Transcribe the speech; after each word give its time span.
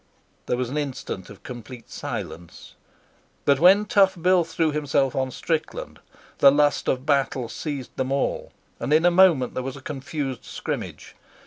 There 0.47 0.57
was 0.57 0.71
an 0.71 0.79
instant 0.79 1.29
of 1.29 1.43
complete 1.43 1.91
silence, 1.91 2.73
but 3.45 3.59
when 3.59 3.85
Tough 3.85 4.19
Bill 4.19 4.43
threw 4.43 4.71
himself 4.71 5.15
on 5.15 5.29
Strickland 5.29 5.99
the 6.39 6.51
lust 6.51 6.87
of 6.87 7.05
battle 7.05 7.47
seized 7.47 7.95
them 7.97 8.11
all, 8.11 8.51
and 8.79 8.91
in 8.93 9.05
a 9.05 9.11
moment 9.11 9.53
there 9.53 9.61
was 9.61 9.77
a 9.77 9.79
confused 9.79 10.43
scrimmage. 10.43 11.15